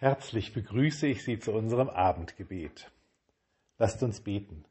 Herzlich 0.00 0.52
begrüße 0.52 1.08
ich 1.08 1.24
Sie 1.24 1.40
zu 1.40 1.50
unserem 1.50 1.88
Abendgebet. 1.88 2.88
Lasst 3.78 4.00
uns 4.04 4.20
beten. 4.20 4.64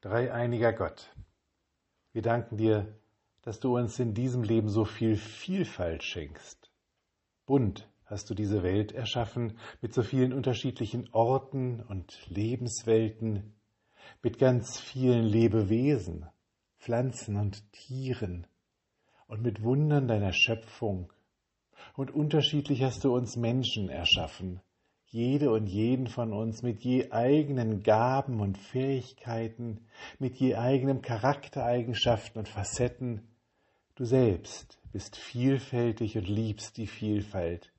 Dreieiniger 0.00 0.72
Gott, 0.72 1.14
wir 2.14 2.22
danken 2.22 2.56
dir, 2.56 2.98
dass 3.42 3.60
du 3.60 3.76
uns 3.76 3.98
in 3.98 4.14
diesem 4.14 4.42
Leben 4.42 4.70
so 4.70 4.86
viel 4.86 5.18
Vielfalt 5.18 6.02
schenkst. 6.02 6.70
Bunt 7.44 7.86
hast 8.06 8.30
du 8.30 8.34
diese 8.34 8.62
Welt 8.62 8.92
erschaffen 8.92 9.58
mit 9.82 9.92
so 9.92 10.02
vielen 10.02 10.32
unterschiedlichen 10.32 11.10
Orten 11.12 11.82
und 11.82 12.26
Lebenswelten, 12.30 13.54
mit 14.22 14.38
ganz 14.38 14.80
vielen 14.80 15.24
Lebewesen, 15.24 16.26
Pflanzen 16.78 17.36
und 17.36 17.70
Tieren 17.72 18.46
und 19.26 19.42
mit 19.42 19.62
Wundern 19.62 20.08
deiner 20.08 20.32
Schöpfung. 20.32 21.12
Und 21.96 22.12
unterschiedlich 22.12 22.82
hast 22.82 23.04
du 23.04 23.14
uns 23.14 23.36
Menschen 23.36 23.88
erschaffen, 23.88 24.60
jede 25.06 25.50
und 25.50 25.66
jeden 25.66 26.08
von 26.08 26.32
uns 26.32 26.62
mit 26.62 26.82
je 26.82 27.10
eigenen 27.10 27.82
Gaben 27.82 28.40
und 28.40 28.58
Fähigkeiten, 28.58 29.86
mit 30.18 30.36
je 30.36 30.56
eigenem 30.56 31.02
Charaktereigenschaften 31.02 32.40
und 32.40 32.48
Facetten. 32.48 33.28
Du 33.94 34.04
selbst 34.04 34.80
bist 34.92 35.16
vielfältig 35.16 36.16
und 36.16 36.28
liebst 36.28 36.76
die 36.76 36.86
Vielfalt. 36.86 37.72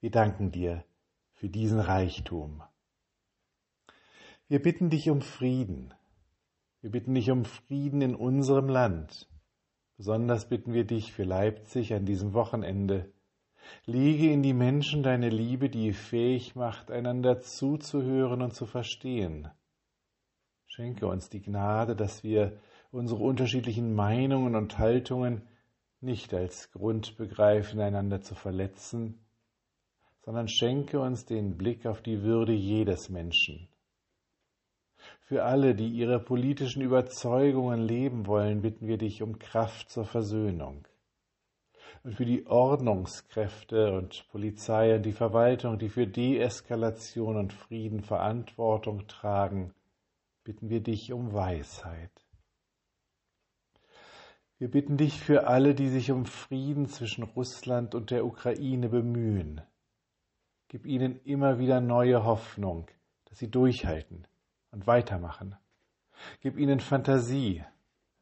Wir 0.00 0.10
danken 0.10 0.50
dir 0.50 0.84
für 1.32 1.48
diesen 1.48 1.80
Reichtum. 1.80 2.62
Wir 4.48 4.62
bitten 4.62 4.90
dich 4.90 5.10
um 5.10 5.20
Frieden. 5.20 5.94
Wir 6.80 6.90
bitten 6.90 7.14
dich 7.14 7.30
um 7.30 7.44
Frieden 7.44 8.02
in 8.02 8.14
unserem 8.14 8.68
Land. 8.68 9.28
Besonders 9.98 10.48
bitten 10.48 10.74
wir 10.74 10.84
dich 10.84 11.12
für 11.12 11.24
Leipzig 11.24 11.92
an 11.92 12.06
diesem 12.06 12.32
Wochenende. 12.32 13.12
Lege 13.84 14.30
in 14.32 14.44
die 14.44 14.54
Menschen 14.54 15.02
deine 15.02 15.28
Liebe, 15.28 15.68
die 15.68 15.92
fähig 15.92 16.54
macht, 16.54 16.92
einander 16.92 17.40
zuzuhören 17.40 18.40
und 18.40 18.54
zu 18.54 18.64
verstehen. 18.64 19.48
Schenke 20.66 21.08
uns 21.08 21.30
die 21.30 21.42
Gnade, 21.42 21.96
dass 21.96 22.22
wir 22.22 22.60
unsere 22.92 23.24
unterschiedlichen 23.24 23.92
Meinungen 23.92 24.54
und 24.54 24.78
Haltungen 24.78 25.42
nicht 26.00 26.32
als 26.32 26.70
Grund 26.70 27.16
begreifen, 27.16 27.80
einander 27.80 28.20
zu 28.20 28.36
verletzen, 28.36 29.26
sondern 30.20 30.46
schenke 30.46 31.00
uns 31.00 31.26
den 31.26 31.56
Blick 31.58 31.86
auf 31.86 32.02
die 32.02 32.22
Würde 32.22 32.52
jedes 32.52 33.08
Menschen. 33.08 33.68
Für 35.20 35.44
alle, 35.44 35.74
die 35.74 35.88
ihre 35.88 36.20
politischen 36.20 36.82
Überzeugungen 36.82 37.80
leben 37.80 38.26
wollen, 38.26 38.62
bitten 38.62 38.86
wir 38.86 38.98
dich 38.98 39.22
um 39.22 39.38
Kraft 39.38 39.90
zur 39.90 40.04
Versöhnung. 40.04 40.86
Und 42.02 42.14
für 42.14 42.24
die 42.24 42.46
Ordnungskräfte 42.46 43.92
und 43.92 44.26
Polizei 44.30 44.94
und 44.94 45.02
die 45.04 45.12
Verwaltung, 45.12 45.78
die 45.78 45.88
für 45.88 46.06
Deeskalation 46.06 47.36
und 47.36 47.52
Frieden 47.52 48.02
Verantwortung 48.02 49.06
tragen, 49.06 49.74
bitten 50.44 50.70
wir 50.70 50.80
dich 50.80 51.12
um 51.12 51.32
Weisheit. 51.32 52.12
Wir 54.58 54.70
bitten 54.70 54.96
dich 54.96 55.20
für 55.20 55.46
alle, 55.46 55.74
die 55.74 55.88
sich 55.88 56.10
um 56.10 56.24
Frieden 56.24 56.86
zwischen 56.86 57.24
Russland 57.24 57.94
und 57.94 58.10
der 58.10 58.24
Ukraine 58.24 58.88
bemühen, 58.88 59.60
Gib 60.70 60.84
ihnen 60.84 61.18
immer 61.24 61.58
wieder 61.58 61.80
neue 61.80 62.24
Hoffnung, 62.24 62.90
dass 63.24 63.38
sie 63.38 63.50
durchhalten 63.50 64.26
und 64.70 64.86
weitermachen. 64.86 65.56
Gib 66.40 66.58
ihnen 66.58 66.80
Fantasie, 66.80 67.64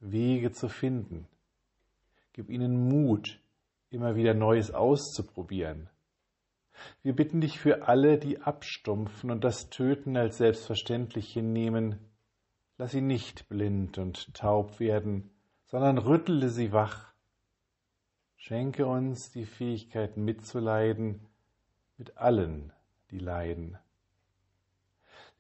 Wege 0.01 0.53
zu 0.53 0.69
finden. 0.69 1.27
Gib 2.33 2.51
ihnen 2.51 2.89
Mut, 2.89 3.41
immer 3.91 4.15
wieder 4.17 4.35
Neues 4.35 4.71
auszuprobieren. 4.71 5.89
Wir 7.03 7.17
bitten 7.17 7.41
dich 7.41 7.59
für 7.59 7.89
alle, 7.89 8.19
die 8.19 8.43
abstumpfen 8.43 9.31
und 9.31 9.45
das 9.45 9.71
Töten 9.71 10.17
als 10.17 10.37
selbstverständlich 10.37 11.33
hinnehmen. 11.33 11.99
Lass 12.77 12.93
sie 12.93 13.01
nicht 13.01 13.49
blind 13.49 13.97
und 13.97 14.35
taub 14.35 14.79
werden, 14.79 15.31
sondern 15.65 15.97
rüttle 15.97 16.51
sie 16.51 16.73
wach. 16.73 17.13
Schenke 18.37 18.87
uns 18.87 19.31
die 19.31 19.47
Fähigkeit 19.47 20.17
mitzuleiden 20.17 21.27
mit 21.97 22.19
allen, 22.19 22.73
die 23.11 23.19
leiden. 23.19 23.79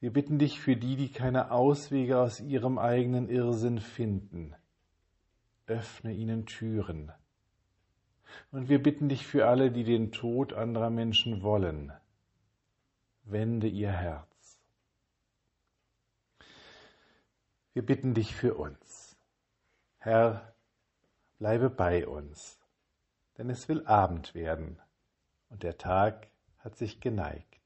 Wir 0.00 0.12
bitten 0.12 0.38
dich 0.38 0.60
für 0.60 0.76
die, 0.76 0.96
die 0.96 1.10
keine 1.10 1.50
Auswege 1.50 2.18
aus 2.18 2.40
ihrem 2.40 2.78
eigenen 2.78 3.28
Irrsinn 3.28 3.80
finden. 3.80 4.54
Öffne 5.66 6.12
ihnen 6.12 6.46
Türen. 6.46 7.12
Und 8.50 8.68
wir 8.68 8.82
bitten 8.82 9.08
dich 9.08 9.26
für 9.26 9.46
alle, 9.46 9.70
die 9.70 9.84
den 9.84 10.12
Tod 10.12 10.52
anderer 10.52 10.90
Menschen 10.90 11.42
wollen. 11.42 11.92
Wende 13.24 13.68
ihr 13.68 13.90
Herz. 13.90 14.58
Wir 17.72 17.84
bitten 17.84 18.14
dich 18.14 18.34
für 18.34 18.54
uns. 18.54 19.16
Herr, 19.98 20.54
bleibe 21.38 21.68
bei 21.68 22.06
uns, 22.06 22.60
denn 23.38 23.50
es 23.50 23.68
will 23.68 23.84
Abend 23.86 24.34
werden 24.34 24.80
und 25.48 25.62
der 25.62 25.76
Tag 25.78 26.28
hat 26.58 26.76
sich 26.76 27.00
geneigt. 27.00 27.65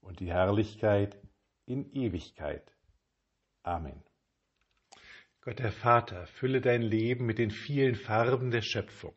und 0.00 0.20
die 0.20 0.30
Herrlichkeit 0.30 1.18
in 1.66 1.92
Ewigkeit. 1.92 2.72
Amen. 3.62 4.02
Gott 5.40 5.58
der 5.58 5.72
Vater, 5.72 6.26
fülle 6.26 6.60
dein 6.60 6.82
Leben 6.82 7.26
mit 7.26 7.38
den 7.38 7.50
vielen 7.50 7.94
Farben 7.94 8.50
der 8.50 8.62
Schöpfung. 8.62 9.14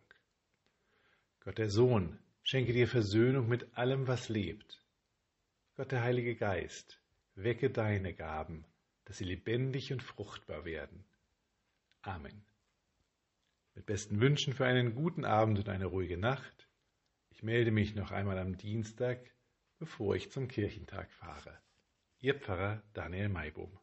Gott 1.42 1.58
der 1.58 1.70
Sohn, 1.70 2.18
schenke 2.44 2.74
dir 2.74 2.88
Versöhnung 2.88 3.48
mit 3.48 3.78
allem, 3.78 4.08
was 4.08 4.30
lebt. 4.30 4.82
Gott 5.76 5.92
der 5.92 6.04
Heilige 6.04 6.36
Geist, 6.36 7.02
wecke 7.36 7.70
deine 7.70 8.14
Gaben, 8.14 8.66
dass 9.06 9.18
sie 9.18 9.26
lebendig 9.26 9.92
und 9.92 10.02
fruchtbar 10.02 10.66
werden. 10.66 11.04
Amen. 12.02 12.46
Mit 13.76 13.86
besten 13.86 14.22
Wünschen 14.22 14.54
für 14.54 14.66
einen 14.66 14.96
guten 14.96 15.26
Abend 15.26 15.60
und 15.60 15.68
eine 15.68 15.86
ruhige 15.86 16.18
Nacht 16.18 16.68
ich 17.34 17.42
melde 17.42 17.72
mich 17.72 17.96
noch 17.96 18.12
einmal 18.12 18.38
am 18.38 18.58
Dienstag, 18.58 19.20
bevor 19.84 20.16
ich 20.16 20.32
zum 20.32 20.48
Kirchentag 20.48 21.12
fahre. 21.12 21.60
Ihr 22.20 22.36
Pfarrer 22.36 22.82
Daniel 22.94 23.28
Maibohm. 23.28 23.78